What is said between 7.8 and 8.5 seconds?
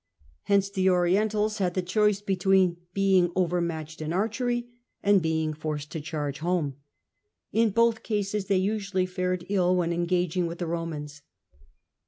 cases